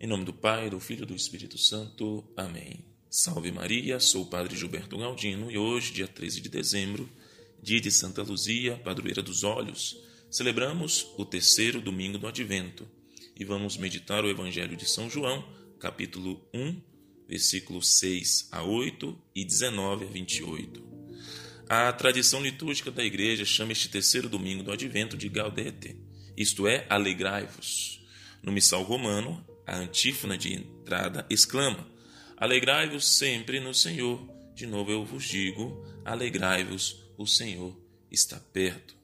Em 0.00 0.06
nome 0.06 0.24
do 0.24 0.32
Pai, 0.32 0.70
do 0.70 0.78
Filho 0.78 1.02
e 1.02 1.06
do 1.06 1.16
Espírito 1.16 1.58
Santo. 1.58 2.22
Amém. 2.36 2.84
Salve 3.10 3.50
Maria, 3.50 3.98
sou 3.98 4.22
o 4.22 4.26
Padre 4.26 4.56
Gilberto 4.56 4.96
Galdino 4.96 5.50
e 5.50 5.58
hoje, 5.58 5.92
dia 5.92 6.06
13 6.06 6.40
de 6.40 6.48
dezembro, 6.48 7.10
dia 7.60 7.80
de 7.80 7.90
Santa 7.90 8.22
Luzia, 8.22 8.76
padroeira 8.76 9.20
dos 9.20 9.42
olhos, 9.42 10.00
celebramos 10.30 11.12
o 11.18 11.24
terceiro 11.24 11.80
domingo 11.80 12.16
do 12.16 12.28
Advento 12.28 12.86
e 13.36 13.44
vamos 13.44 13.76
meditar 13.76 14.24
o 14.24 14.30
Evangelho 14.30 14.76
de 14.76 14.88
São 14.88 15.10
João, 15.10 15.44
capítulo 15.80 16.48
1, 16.54 16.80
versículos 17.28 17.88
6 17.98 18.50
a 18.52 18.62
8 18.62 19.18
e 19.34 19.44
19 19.44 20.04
a 20.04 20.08
28. 20.08 20.80
A 21.68 21.92
tradição 21.92 22.40
litúrgica 22.40 22.92
da 22.92 23.02
Igreja 23.02 23.44
chama 23.44 23.72
este 23.72 23.88
terceiro 23.88 24.28
domingo 24.28 24.62
do 24.62 24.70
Advento 24.70 25.16
de 25.16 25.28
Gaudete, 25.28 25.96
isto 26.36 26.68
é, 26.68 26.86
alegrai-vos. 26.88 28.06
No 28.40 28.52
missal 28.52 28.84
romano, 28.84 29.44
a 29.68 29.76
antífona 29.76 30.36
de 30.36 30.54
entrada 30.54 31.26
exclama: 31.28 31.86
Alegrai-vos 32.36 33.06
sempre 33.16 33.60
no 33.60 33.74
Senhor. 33.74 34.28
De 34.54 34.66
novo 34.66 34.90
eu 34.90 35.04
vos 35.04 35.24
digo: 35.24 35.84
alegrai-vos, 36.04 36.96
o 37.16 37.26
Senhor 37.26 37.76
está 38.10 38.38
perto. 38.52 38.96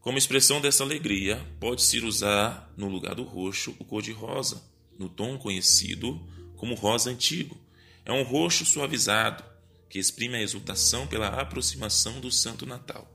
Como 0.00 0.18
expressão 0.18 0.60
dessa 0.60 0.82
alegria, 0.82 1.42
pode-se 1.58 1.98
usar 2.00 2.70
no 2.76 2.88
lugar 2.88 3.14
do 3.14 3.22
roxo 3.22 3.74
o 3.78 3.84
cor-de-rosa, 3.84 4.62
no 4.98 5.08
tom 5.08 5.38
conhecido 5.38 6.20
como 6.56 6.74
rosa 6.74 7.10
antigo. 7.10 7.58
É 8.04 8.12
um 8.12 8.22
roxo 8.22 8.66
suavizado 8.66 9.42
que 9.88 9.98
exprime 9.98 10.36
a 10.36 10.42
exultação 10.42 11.06
pela 11.06 11.28
aproximação 11.28 12.20
do 12.20 12.30
Santo 12.30 12.66
Natal. 12.66 13.10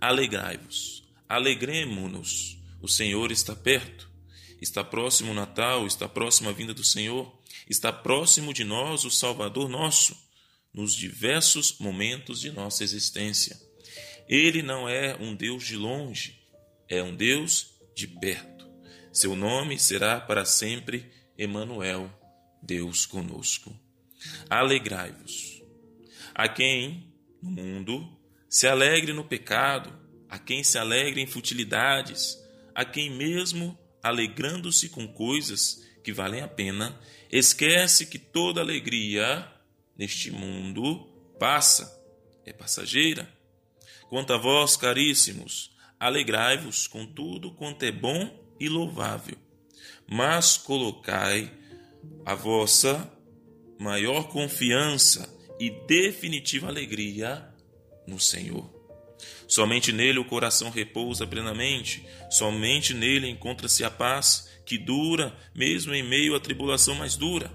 Alegrai-vos, 0.00 1.04
alegremo-nos, 1.28 2.58
o 2.82 2.88
Senhor 2.88 3.32
está 3.32 3.56
perto. 3.56 4.10
Está 4.64 4.82
próximo 4.82 5.32
o 5.32 5.34
Natal, 5.34 5.86
está 5.86 6.08
próxima 6.08 6.48
a 6.48 6.52
vinda 6.54 6.72
do 6.72 6.82
Senhor, 6.82 7.30
está 7.68 7.92
próximo 7.92 8.50
de 8.54 8.64
nós 8.64 9.04
o 9.04 9.10
Salvador 9.10 9.68
nosso, 9.68 10.16
nos 10.72 10.94
diversos 10.94 11.78
momentos 11.78 12.40
de 12.40 12.50
nossa 12.50 12.82
existência. 12.82 13.60
Ele 14.26 14.62
não 14.62 14.88
é 14.88 15.16
um 15.16 15.34
Deus 15.34 15.66
de 15.66 15.76
longe, 15.76 16.40
é 16.88 17.02
um 17.02 17.14
Deus 17.14 17.74
de 17.94 18.08
perto. 18.08 18.66
Seu 19.12 19.36
nome 19.36 19.78
será 19.78 20.18
para 20.18 20.46
sempre 20.46 21.12
Emanuel, 21.36 22.10
Deus 22.62 23.04
conosco. 23.04 23.78
Alegrai-vos. 24.48 25.62
A 26.34 26.48
quem 26.48 27.12
no 27.42 27.50
mundo 27.50 28.18
se 28.48 28.66
alegre 28.66 29.12
no 29.12 29.26
pecado, 29.26 29.92
a 30.26 30.38
quem 30.38 30.64
se 30.64 30.78
alegre 30.78 31.20
em 31.20 31.26
futilidades, 31.26 32.38
a 32.74 32.82
quem 32.82 33.10
mesmo 33.10 33.78
alegrando-se 34.04 34.90
com 34.90 35.08
coisas 35.08 35.82
que 36.04 36.12
valem 36.12 36.42
a 36.42 36.46
pena, 36.46 37.00
esquece 37.32 38.04
que 38.04 38.18
toda 38.18 38.60
alegria 38.60 39.50
neste 39.96 40.30
mundo 40.30 41.06
passa, 41.40 41.90
é 42.44 42.52
passageira. 42.52 43.26
Quanto 44.10 44.34
a 44.34 44.36
vós, 44.36 44.76
caríssimos, 44.76 45.74
alegrai-vos 45.98 46.86
com 46.86 47.06
tudo 47.06 47.52
quanto 47.52 47.82
é 47.84 47.90
bom 47.90 48.54
e 48.60 48.68
louvável, 48.68 49.38
mas 50.06 50.58
colocai 50.58 51.50
a 52.26 52.34
vossa 52.34 53.10
maior 53.78 54.28
confiança 54.28 55.34
e 55.58 55.70
definitiva 55.86 56.68
alegria 56.68 57.48
no 58.06 58.20
Senhor. 58.20 58.73
Somente 59.46 59.92
nele 59.92 60.18
o 60.18 60.24
coração 60.24 60.70
repousa 60.70 61.26
plenamente, 61.26 62.06
somente 62.30 62.94
nele 62.94 63.28
encontra-se 63.28 63.84
a 63.84 63.90
paz 63.90 64.48
que 64.64 64.78
dura 64.78 65.36
mesmo 65.54 65.94
em 65.94 66.02
meio 66.02 66.34
à 66.34 66.40
tribulação 66.40 66.94
mais 66.94 67.16
dura. 67.16 67.50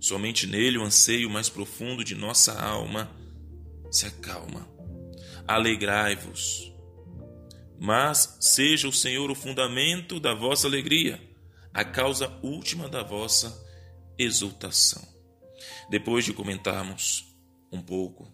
Somente 0.00 0.46
nele 0.46 0.78
o 0.78 0.82
anseio 0.82 1.28
mais 1.28 1.48
profundo 1.48 2.04
de 2.04 2.14
nossa 2.14 2.58
alma 2.60 3.10
se 3.90 4.06
acalma. 4.06 4.68
Alegrai-vos. 5.46 6.72
Mas 7.80 8.36
seja 8.40 8.88
o 8.88 8.92
Senhor 8.92 9.30
o 9.30 9.34
fundamento 9.34 10.18
da 10.18 10.34
vossa 10.34 10.66
alegria, 10.66 11.20
a 11.72 11.84
causa 11.84 12.28
última 12.42 12.88
da 12.88 13.02
vossa 13.02 13.64
exultação. 14.18 15.06
Depois 15.88 16.24
de 16.24 16.32
comentarmos 16.32 17.24
um 17.70 17.80
pouco 17.80 18.32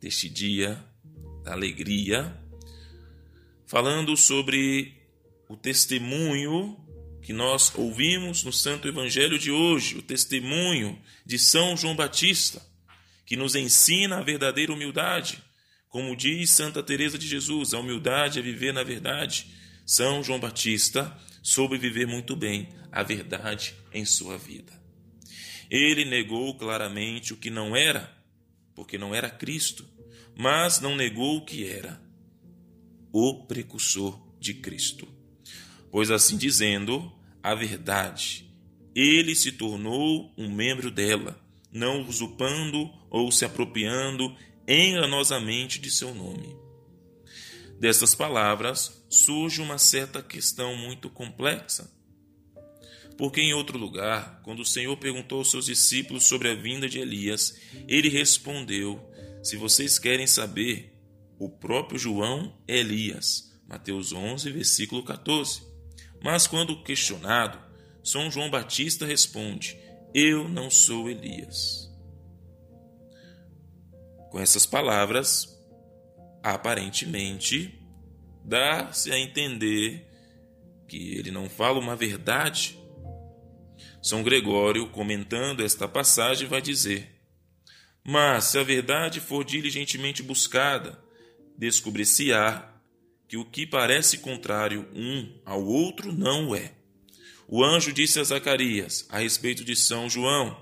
deste 0.00 0.28
dia 0.28 0.82
alegria, 1.52 2.36
falando 3.66 4.16
sobre 4.16 4.94
o 5.48 5.56
testemunho 5.56 6.76
que 7.22 7.32
nós 7.32 7.72
ouvimos 7.74 8.42
no 8.42 8.52
Santo 8.52 8.88
Evangelho 8.88 9.38
de 9.38 9.50
hoje, 9.50 9.98
o 9.98 10.02
testemunho 10.02 10.98
de 11.26 11.38
São 11.38 11.76
João 11.76 11.94
Batista, 11.94 12.62
que 13.26 13.36
nos 13.36 13.54
ensina 13.54 14.18
a 14.18 14.22
verdadeira 14.22 14.72
humildade. 14.72 15.42
Como 15.88 16.16
diz 16.16 16.50
Santa 16.50 16.82
Teresa 16.82 17.18
de 17.18 17.26
Jesus, 17.26 17.74
a 17.74 17.78
humildade 17.78 18.38
é 18.38 18.42
viver 18.42 18.72
na 18.72 18.82
verdade. 18.82 19.46
São 19.84 20.22
João 20.22 20.40
Batista 20.40 21.14
soube 21.42 21.76
viver 21.76 22.06
muito 22.06 22.34
bem 22.34 22.68
a 22.90 23.02
verdade 23.02 23.74
em 23.92 24.04
sua 24.04 24.38
vida. 24.38 24.72
Ele 25.70 26.04
negou 26.04 26.54
claramente 26.54 27.34
o 27.34 27.36
que 27.36 27.50
não 27.50 27.76
era, 27.76 28.10
porque 28.74 28.96
não 28.96 29.14
era 29.14 29.28
Cristo 29.28 29.86
mas 30.38 30.80
não 30.80 30.94
negou 30.94 31.44
que 31.44 31.66
era 31.66 32.00
o 33.12 33.44
precursor 33.46 34.16
de 34.38 34.54
Cristo. 34.54 35.08
Pois 35.90 36.12
assim 36.12 36.36
dizendo, 36.36 37.12
a 37.42 37.56
verdade, 37.56 38.48
ele 38.94 39.34
se 39.34 39.50
tornou 39.50 40.32
um 40.38 40.48
membro 40.48 40.92
dela, 40.92 41.44
não 41.72 42.02
usurpando 42.06 42.88
ou 43.10 43.32
se 43.32 43.44
apropriando 43.44 44.32
enganosamente 44.66 45.80
de 45.80 45.90
seu 45.90 46.14
nome. 46.14 46.54
Dessas 47.80 48.14
palavras 48.14 49.04
surge 49.08 49.60
uma 49.60 49.78
certa 49.78 50.22
questão 50.22 50.76
muito 50.76 51.10
complexa. 51.10 51.90
Porque 53.16 53.40
em 53.40 53.52
outro 53.54 53.76
lugar, 53.76 54.40
quando 54.44 54.60
o 54.60 54.64
Senhor 54.64 54.96
perguntou 54.96 55.38
aos 55.38 55.50
seus 55.50 55.66
discípulos 55.66 56.24
sobre 56.24 56.50
a 56.50 56.54
vinda 56.54 56.88
de 56.88 57.00
Elias, 57.00 57.60
ele 57.88 58.08
respondeu: 58.08 59.07
se 59.48 59.56
vocês 59.56 59.98
querem 59.98 60.26
saber, 60.26 60.94
o 61.38 61.48
próprio 61.48 61.98
João 61.98 62.54
é 62.68 62.76
Elias. 62.76 63.50
Mateus 63.66 64.12
11, 64.12 64.52
versículo 64.52 65.02
14. 65.02 65.62
Mas 66.22 66.46
quando 66.46 66.82
questionado, 66.82 67.58
São 68.04 68.30
João 68.30 68.50
Batista 68.50 69.06
responde: 69.06 69.78
Eu 70.12 70.46
não 70.50 70.68
sou 70.68 71.08
Elias. 71.08 71.90
Com 74.30 74.38
essas 74.38 74.66
palavras, 74.66 75.48
aparentemente, 76.42 77.80
dá-se 78.44 79.10
a 79.10 79.18
entender 79.18 80.06
que 80.86 81.14
ele 81.14 81.30
não 81.30 81.48
fala 81.48 81.78
uma 81.78 81.96
verdade. 81.96 82.78
São 84.02 84.22
Gregório, 84.22 84.90
comentando 84.90 85.64
esta 85.64 85.88
passagem, 85.88 86.46
vai 86.46 86.60
dizer: 86.60 87.17
mas, 88.10 88.44
se 88.44 88.58
a 88.58 88.62
verdade 88.62 89.20
for 89.20 89.44
diligentemente 89.44 90.22
buscada, 90.22 90.98
descobrir-se-á 91.58 92.72
que 93.28 93.36
o 93.36 93.44
que 93.44 93.66
parece 93.66 94.16
contrário 94.16 94.88
um 94.94 95.30
ao 95.44 95.62
outro 95.62 96.10
não 96.10 96.54
é. 96.54 96.72
O 97.46 97.62
anjo 97.62 97.92
disse 97.92 98.18
a 98.18 98.24
Zacarias 98.24 99.06
a 99.10 99.18
respeito 99.18 99.62
de 99.62 99.76
São 99.76 100.08
João: 100.08 100.56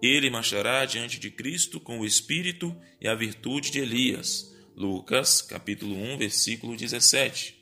Ele 0.00 0.30
marchará 0.30 0.84
diante 0.84 1.18
de 1.18 1.32
Cristo 1.32 1.80
com 1.80 1.98
o 1.98 2.06
espírito 2.06 2.72
e 3.00 3.08
a 3.08 3.14
virtude 3.16 3.72
de 3.72 3.80
Elias. 3.80 4.54
Lucas, 4.76 5.42
capítulo 5.42 5.96
1, 5.96 6.16
versículo 6.16 6.76
17. 6.76 7.56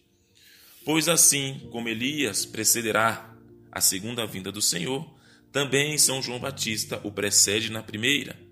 Pois 0.84 1.09
assim 1.09 1.66
como 1.72 1.88
Elias 1.88 2.44
precederá 2.44 3.34
a 3.72 3.81
segunda 3.81 4.26
vinda 4.26 4.53
do 4.53 4.61
Senhor, 4.61 5.11
também 5.50 5.96
São 5.96 6.20
João 6.20 6.38
Batista 6.38 7.00
o 7.02 7.11
precede 7.11 7.73
na 7.73 7.82
primeira 7.82 8.44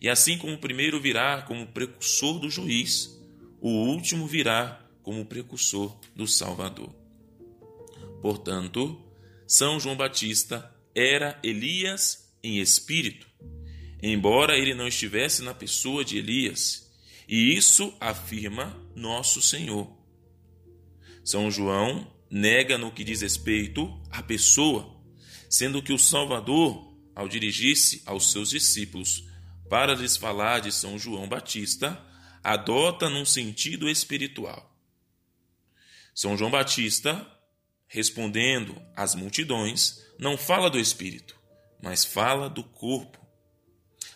e 0.00 0.08
assim 0.08 0.38
como 0.38 0.54
o 0.54 0.58
primeiro 0.58 1.00
virá 1.00 1.42
como 1.42 1.66
precursor 1.66 2.38
do 2.38 2.50
juiz, 2.50 3.18
o 3.60 3.68
último 3.68 4.26
virá 4.26 4.84
como 5.02 5.24
precursor 5.24 5.98
do 6.14 6.26
Salvador. 6.26 6.94
Portanto, 8.22 9.00
São 9.46 9.80
João 9.80 9.96
Batista 9.96 10.74
era 10.94 11.38
Elias 11.42 12.32
em 12.42 12.58
espírito, 12.58 13.26
embora 14.02 14.56
ele 14.56 14.74
não 14.74 14.86
estivesse 14.86 15.42
na 15.42 15.54
pessoa 15.54 16.04
de 16.04 16.18
Elias, 16.18 16.90
e 17.28 17.54
isso 17.54 17.94
afirma 18.00 18.76
nosso 18.94 19.42
Senhor. 19.42 19.90
São 21.24 21.50
João 21.50 22.10
nega 22.30 22.78
no 22.78 22.92
que 22.92 23.04
diz 23.04 23.20
respeito 23.20 24.00
à 24.10 24.22
pessoa, 24.22 24.96
sendo 25.48 25.82
que 25.82 25.92
o 25.92 25.98
Salvador, 25.98 26.94
ao 27.14 27.28
dirigir-se 27.28 28.02
aos 28.06 28.30
seus 28.30 28.50
discípulos, 28.50 29.27
para 29.68 29.94
lhes 29.94 30.16
falar 30.16 30.60
de 30.60 30.72
São 30.72 30.98
João 30.98 31.28
Batista, 31.28 32.00
adota 32.42 33.08
num 33.10 33.24
sentido 33.24 33.88
espiritual. 33.88 34.74
São 36.14 36.36
João 36.36 36.50
Batista, 36.50 37.26
respondendo 37.86 38.80
às 38.96 39.14
multidões, 39.14 40.04
não 40.18 40.36
fala 40.36 40.68
do 40.68 40.78
espírito, 40.78 41.36
mas 41.82 42.04
fala 42.04 42.48
do 42.48 42.64
corpo. 42.64 43.18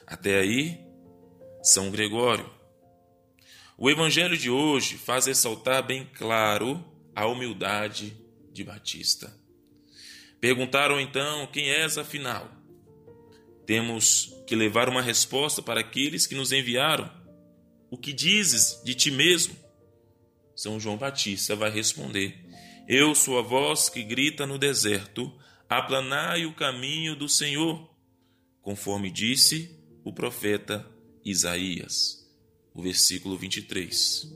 Até 0.07 0.41
aí, 0.41 0.81
São 1.63 1.91
Gregório. 1.91 2.51
O 3.79 3.91
evangelho 3.91 4.37
de 4.37 4.51
hoje 4.51 4.99
faz 4.99 5.27
ressaltar 5.27 5.83
bem 5.85 6.05
claro 6.15 6.85
a 7.15 7.27
humildade 7.27 8.17
de 8.53 8.65
Batista. 8.65 9.33
Perguntaram 10.41 11.01
então: 11.01 11.47
Quem 11.47 11.71
és 11.71 11.97
afinal? 11.99 12.51
Temos 13.67 14.33
que 14.47 14.57
levar 14.57 14.89
uma 14.89 15.03
resposta 15.03 15.63
para 15.63 15.81
aqueles 15.81 16.27
que 16.27 16.35
nos 16.35 16.53
enviaram. 16.53 17.11
O 17.91 17.97
que 17.97 18.13
dizes 18.13 18.81
de 18.85 18.95
ti 18.95 19.11
mesmo? 19.11 19.57
São 20.55 20.81
João 20.81 20.97
Batista 20.97 21.55
vai 21.55 21.71
responder: 21.71 22.39
Eu 22.89 23.15
sou 23.15 23.39
a 23.39 23.43
voz 23.43 23.89
que 23.89 24.03
grita 24.03 24.47
no 24.47 24.59
deserto, 24.59 25.33
aplanai 25.69 26.45
o 26.47 26.55
caminho 26.55 27.15
do 27.15 27.29
Senhor, 27.29 27.91
conforme 28.61 29.11
disse 29.11 29.79
o 30.05 30.13
profeta 30.13 30.87
Isaías. 31.25 32.21
O 32.75 32.83
versículo 32.83 33.37
23. 33.37 34.33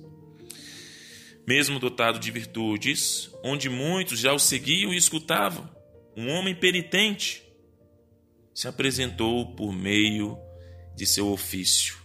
Mesmo 1.46 1.78
dotado 1.78 2.18
de 2.18 2.30
virtudes, 2.30 3.30
onde 3.42 3.68
muitos 3.68 4.18
já 4.18 4.32
o 4.32 4.38
seguiam 4.38 4.92
e 4.92 4.96
escutavam, 4.96 5.70
um 6.16 6.28
homem 6.28 6.54
penitente 6.54 7.45
se 8.56 8.66
apresentou 8.66 9.54
por 9.54 9.70
meio 9.70 10.38
de 10.96 11.04
seu 11.04 11.28
ofício, 11.28 11.98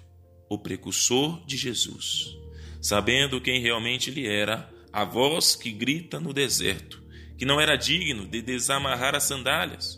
o 0.50 0.58
precursor 0.58 1.46
de 1.46 1.56
Jesus, 1.56 2.36
sabendo 2.82 3.40
quem 3.40 3.62
realmente 3.62 4.10
ele 4.10 4.28
era, 4.28 4.70
a 4.92 5.06
voz 5.06 5.56
que 5.56 5.72
grita 5.72 6.20
no 6.20 6.34
deserto, 6.34 7.02
que 7.38 7.46
não 7.46 7.62
era 7.62 7.78
digno 7.78 8.28
de 8.28 8.42
desamarrar 8.42 9.16
as 9.16 9.24
sandálias. 9.24 9.98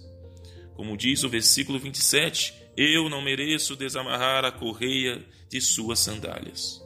Como 0.75 0.95
diz 0.95 1.23
o 1.23 1.29
versículo 1.29 1.79
27, 1.79 2.53
eu 2.77 3.09
não 3.09 3.19
mereço 3.19 3.75
desamarrar 3.75 4.45
a 4.45 4.51
correia 4.51 5.25
de 5.49 5.59
suas 5.59 5.97
sandálias. 6.01 6.79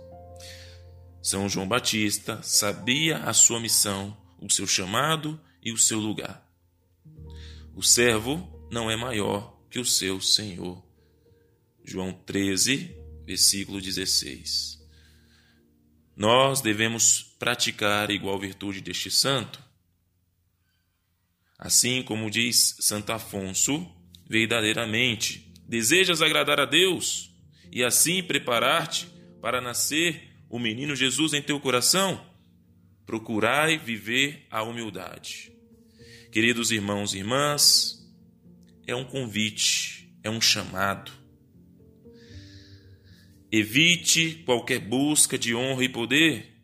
São 1.22 1.50
João 1.50 1.68
Batista 1.68 2.42
sabia 2.42 3.18
a 3.18 3.34
sua 3.34 3.60
missão, 3.60 4.16
o 4.42 4.50
seu 4.50 4.66
chamado 4.66 5.38
e 5.62 5.74
o 5.74 5.78
seu 5.78 6.00
lugar. 6.00 6.50
O 7.76 7.84
servo 7.84 8.66
não 8.72 8.90
é 8.90 8.96
maior 8.96 9.57
que 9.70 9.80
o 9.80 9.86
seu 9.86 10.20
senhor. 10.22 10.84
João 11.84 12.12
13, 12.12 12.96
versículo 13.26 13.80
16. 13.80 14.78
Nós 16.16 16.62
devemos 16.62 17.36
praticar 17.38 18.10
igual 18.10 18.40
virtude 18.40 18.82
deste 18.82 19.12
santo. 19.12 19.62
Assim 21.58 22.04
como 22.04 22.30
diz 22.30 22.76
Santo 22.80 23.12
Afonso, 23.12 23.88
verdadeiramente 24.28 25.54
desejas 25.68 26.22
agradar 26.22 26.60
a 26.60 26.66
Deus 26.66 27.32
e 27.72 27.84
assim 27.84 28.24
preparar-te 28.24 29.08
para 29.42 29.62
nascer 29.62 30.30
o 30.50 30.58
menino 30.58 30.96
Jesus 30.96 31.34
em 31.34 31.42
teu 31.42 31.60
coração? 31.60 32.26
Procurai 33.06 33.78
viver 33.78 34.46
a 34.50 34.64
humildade. 34.64 35.52
Queridos 36.32 36.72
irmãos 36.72 37.14
e 37.14 37.20
irmãs, 37.20 38.07
é 38.88 38.96
um 38.96 39.04
convite, 39.04 40.12
é 40.24 40.30
um 40.30 40.42
chamado. 40.42 41.12
Evite 43.52 44.42
qualquer 44.46 44.80
busca 44.80 45.38
de 45.38 45.54
honra 45.54 45.84
e 45.84 45.90
poder. 45.90 46.56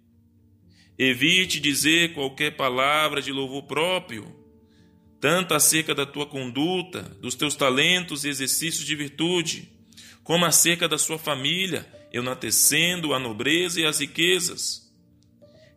Evite 0.98 1.60
dizer 1.60 2.14
qualquer 2.14 2.56
palavra 2.56 3.22
de 3.22 3.32
louvor 3.32 3.64
próprio 3.64 4.44
tanto 5.24 5.54
acerca 5.54 5.96
da 5.96 6.06
tua 6.06 6.26
conduta, 6.26 7.04
dos 7.22 7.34
teus 7.34 7.56
talentos 7.56 8.26
e 8.26 8.28
exercícios 8.28 8.86
de 8.86 8.94
virtude, 8.94 9.72
como 10.22 10.44
acerca 10.44 10.86
da 10.86 10.98
sua 10.98 11.18
família, 11.18 11.88
enaltecendo 12.12 13.14
a 13.14 13.20
nobreza 13.20 13.80
e 13.80 13.86
as 13.86 14.00
riquezas. 14.02 14.94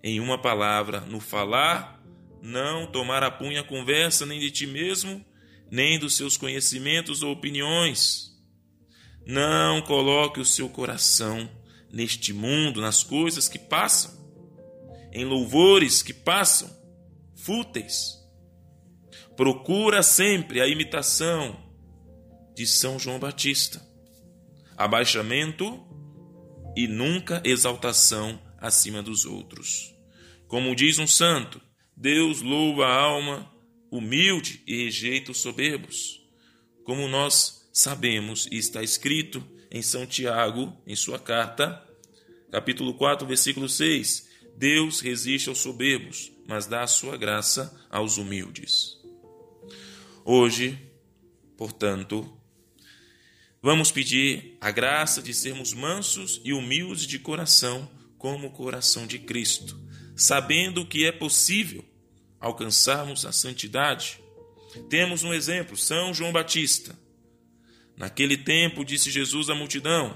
Em 0.02 0.18
uma 0.18 0.36
palavra, 0.36 1.02
no 1.02 1.20
falar, 1.20 2.02
não 2.42 2.88
tomar 2.88 3.22
a 3.22 3.30
punha 3.30 3.62
conversa 3.62 4.26
nem 4.26 4.40
de 4.40 4.50
ti 4.50 4.66
mesmo, 4.66 5.24
nem 5.70 5.98
dos 5.98 6.16
seus 6.16 6.36
conhecimentos 6.36 7.22
ou 7.22 7.32
opiniões. 7.32 8.32
Não 9.26 9.82
coloque 9.82 10.40
o 10.40 10.44
seu 10.44 10.68
coração 10.68 11.50
neste 11.92 12.32
mundo, 12.32 12.80
nas 12.80 13.02
coisas 13.02 13.48
que 13.48 13.58
passam, 13.58 14.14
em 15.12 15.24
louvores 15.24 16.02
que 16.02 16.12
passam, 16.12 16.70
fúteis 17.34 18.16
procura 19.36 20.02
sempre 20.02 20.60
a 20.60 20.66
imitação 20.66 21.56
de 22.54 22.66
São 22.66 22.98
João 22.98 23.18
Batista. 23.18 23.84
Abaixamento 24.76 25.84
e 26.74 26.88
nunca 26.88 27.42
exaltação 27.44 28.40
acima 28.58 29.02
dos 29.02 29.26
outros. 29.26 29.94
Como 30.48 30.74
diz 30.74 30.98
um 30.98 31.06
santo, 31.06 31.60
Deus 31.94 32.40
louva 32.40 32.86
a 32.86 32.94
alma 32.94 33.52
humilde 33.96 34.62
e 34.66 34.84
rejeita 34.84 35.32
os 35.32 35.38
soberbos. 35.38 36.22
Como 36.84 37.08
nós 37.08 37.68
sabemos 37.72 38.46
e 38.50 38.56
está 38.56 38.82
escrito 38.82 39.46
em 39.70 39.82
São 39.82 40.06
Tiago, 40.06 40.76
em 40.86 40.94
sua 40.94 41.18
carta, 41.18 41.82
capítulo 42.50 42.94
4, 42.94 43.26
versículo 43.26 43.68
6, 43.68 44.28
Deus 44.56 45.00
resiste 45.00 45.48
aos 45.48 45.58
soberbos, 45.58 46.32
mas 46.46 46.66
dá 46.66 46.82
a 46.82 46.86
sua 46.86 47.16
graça 47.16 47.78
aos 47.90 48.16
humildes. 48.16 48.96
Hoje, 50.24 50.78
portanto, 51.56 52.36
vamos 53.60 53.92
pedir 53.92 54.56
a 54.60 54.70
graça 54.70 55.20
de 55.20 55.34
sermos 55.34 55.74
mansos 55.74 56.40
e 56.44 56.52
humildes 56.52 57.06
de 57.06 57.18
coração, 57.18 57.90
como 58.16 58.48
o 58.48 58.52
coração 58.52 59.06
de 59.06 59.18
Cristo, 59.18 59.78
sabendo 60.16 60.86
que 60.86 61.04
é 61.04 61.12
possível 61.12 61.84
alcançarmos 62.40 63.24
a 63.24 63.32
santidade. 63.32 64.20
Temos 64.88 65.22
um 65.22 65.32
exemplo, 65.32 65.76
São 65.76 66.12
João 66.12 66.32
Batista. 66.32 66.96
Naquele 67.96 68.36
tempo 68.36 68.84
disse 68.84 69.10
Jesus 69.10 69.48
à 69.48 69.54
multidão: 69.54 70.14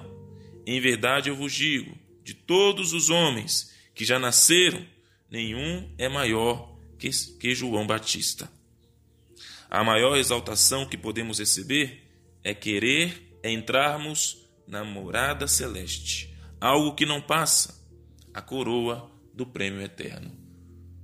Em 0.66 0.80
verdade 0.80 1.30
eu 1.30 1.36
vos 1.36 1.52
digo, 1.52 1.96
de 2.22 2.34
todos 2.34 2.92
os 2.92 3.08
homens 3.08 3.74
que 3.94 4.04
já 4.04 4.18
nasceram, 4.18 4.84
nenhum 5.30 5.92
é 5.96 6.08
maior 6.08 6.76
que, 6.98 7.10
que 7.38 7.54
João 7.54 7.86
Batista. 7.86 8.50
A 9.70 9.82
maior 9.84 10.16
exaltação 10.16 10.84
que 10.84 10.96
podemos 10.96 11.38
receber 11.38 12.02
é 12.42 12.52
querer 12.52 13.38
entrarmos 13.42 14.46
na 14.66 14.84
morada 14.84 15.46
celeste, 15.46 16.34
algo 16.60 16.94
que 16.94 17.06
não 17.06 17.20
passa, 17.20 17.80
a 18.34 18.42
coroa 18.42 19.10
do 19.32 19.46
prêmio 19.46 19.82
eterno. 19.82 20.39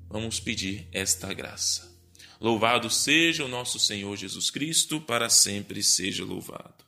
Vamos 0.09 0.41
pedir 0.41 0.89
esta 0.93 1.33
graça. 1.35 1.95
Louvado 2.41 2.89
seja 2.89 3.45
o 3.45 3.49
nosso 3.49 3.79
Senhor 3.79 4.17
Jesus 4.17 4.51
Cristo, 4.51 5.01
para 5.01 5.29
sempre 5.29 5.83
seja 5.83 6.25
louvado. 6.25 6.86